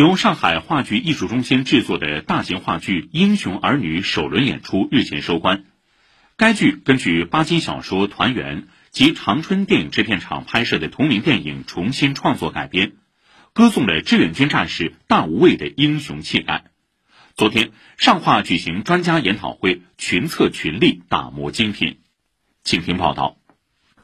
[0.00, 5.64] 由上海话剧艺术中心制作的大型话剧《英雄儿女》首轮演出日前收官。
[6.38, 12.92] 该剧根据巴金小说《团圆》及长春电影制片厂拍摄的同名电影重新创作改编，
[13.52, 16.70] 歌颂了志愿军战士大无畏的英雄气概。
[17.36, 21.98] 昨天，上画举行专家研讨会，群策群力，打磨精品。
[22.64, 23.39] 请听报道。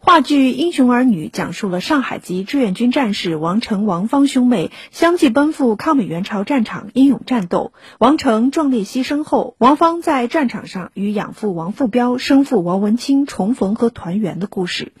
[0.00, 7.72] 话剧《英雄儿女》讲述了上海籍志愿军战士王成、王芳兄妹相继奔赴抗美援朝战场英勇战斗。
[7.98, 14.92] 王成壮烈牺牲后，王芳在战场上与养父王富彪、生父王文清重逢和团圆的故事。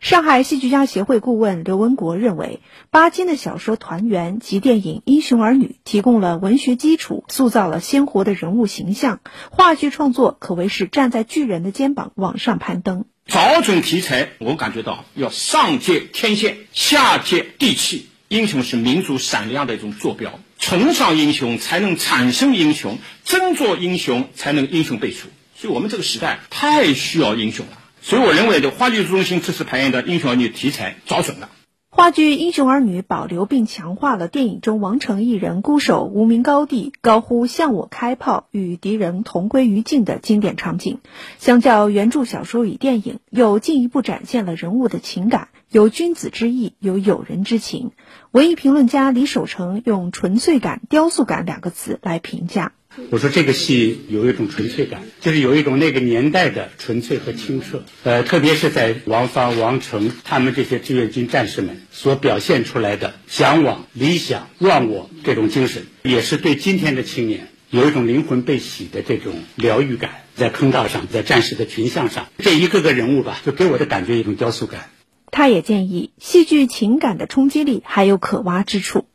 [0.00, 9.20] 上海戏剧家协会顾问刘文国认为，巴金的小说《团圆》及电影《英雄儿女》提供了文学基础，塑造了鲜活的人物形象。
[9.50, 13.04] 话剧创作可谓是站在巨人的肩膀往上攀登。
[13.26, 18.08] 找准题材，我感觉到要上接天线，下接地气。
[18.28, 25.28] 英雄是民族闪亮的一种坐标，崇尚英雄才能产生英雄，争做英雄才能英雄辈出。
[25.56, 27.78] 所以我们这个时代太需要英雄了。
[28.00, 31.50] 所以我认为，的话剧中心这次排演的英雄儿女题材找准了。
[31.96, 40.98] 话剧《英雄儿女》保留并强化了电影中王成一人孤守无名高地，高呼“向我开炮”，与敌人同归于尽的经典场景。
[41.38, 47.92] 相较原著小说与电影，又进一步展现了人物的情感，有君子之义，有友人之情。
[48.30, 52.72] 文艺评论家李守成用“纯粹感”“雕塑感”两个词来评价。
[53.10, 57.84] 我说这个戏有一种纯粹感，就是有一种那个年代的纯粹和清澈。
[58.04, 70.10] 呃，特别是在王芳、王成他们这些志愿军战士们所表现出来的向往、理想、忘我这种精神，也是对今天的青年有一种灵魂被洗的这种疗愈感。
[70.34, 74.90] 在坑道上，在战士的群像上，这一个个人物吧，就给我的感觉一种雕塑感。
[75.30, 79.06] 他也建议，戏剧情感的冲击力还有可挖之处。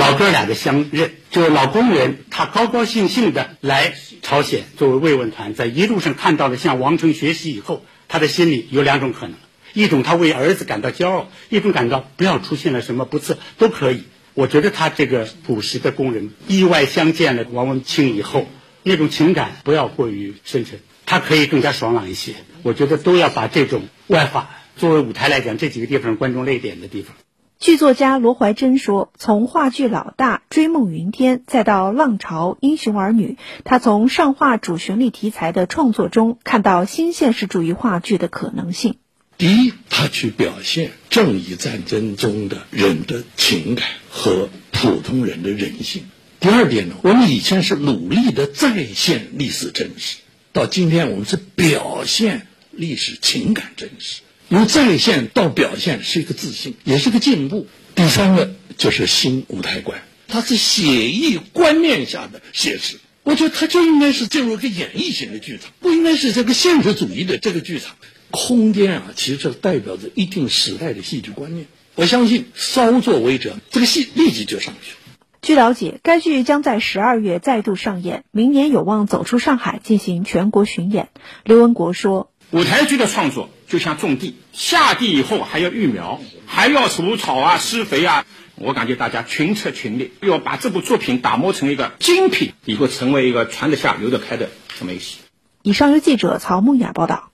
[0.00, 9.36] 老哥俩的相认，就是老工人，他高高兴兴的来朝鲜作为慰问团，在一路上看到了向王成学习以后，他的心里有两种可能：
[9.74, 14.04] 一种他为儿子感到骄傲，一种感到不要出现了什么不测都可以。
[14.32, 18.48] 我觉得他这个朴实的工人意外相见了王文清以后，
[18.82, 22.32] 那种情感不要过于深沉，他可以更加爽朗一些。
[22.62, 27.14] 我觉得都要把这种外化作为舞台来讲，这几个地方观众泪点的地方。
[27.60, 38.96] 剧作家罗怀珍说：“从话剧《老大》《追梦云天》，再到《浪潮》《英雄儿女》，他从上话主旋律题材的创作中看到新现实主义话剧的可能性。
[39.36, 46.04] 第一，他去表现正义战争中的人的情感和普通人的人性。
[46.40, 50.20] 第二点呢，我们以前是努力的再现历史真实，
[50.54, 57.68] 到今天我们是表现历史情感真实。”由再现到表现是一个自信，也是个进步。
[57.94, 62.98] 第三个就是新舞台观，它是写意观念下的写实。
[63.22, 67.94] 我觉得它就应该是进入一个演绎型的剧场，不应该是这个现实主义的这个剧场。
[68.32, 71.66] 空间啊，其实代表着一定时代的戏剧观念。
[71.94, 74.96] 我相信稍作为者，这个戏立即就上去了。
[75.42, 81.08] 据了解，该剧将在十二月再度上演，明年有望走出上海进行全国巡演。
[81.44, 88.24] 刘文国说：“舞台剧的创作。”就像种地，下地以后还要育苗，还要除草啊、施肥啊。
[88.56, 95.18] 我感觉大家群策群力，要把这部作品打磨成一个精品，以后成为一个传得下、流得开的这么一个戏。
[95.62, 97.29] 以上由记者曹梦雅报道。